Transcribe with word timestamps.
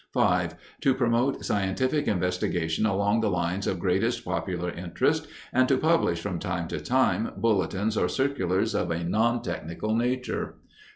5. 0.13 0.55
To 0.81 0.95
promote 0.95 1.45
scientific 1.45 2.07
investigation 2.07 2.87
along 2.87 3.21
the 3.21 3.29
lines 3.29 3.67
of 3.67 3.77
greatest 3.77 4.25
popular 4.25 4.71
interest 4.71 5.27
and 5.53 5.67
to 5.67 5.77
publish 5.77 6.19
from 6.19 6.39
time 6.39 6.67
to 6.69 6.81
time 6.81 7.29
bulletins 7.37 7.95
or 7.95 8.09
circulars 8.09 8.73
of 8.73 8.89
a 8.89 9.03
nontechnical 9.03 9.95
nature. 9.95 10.55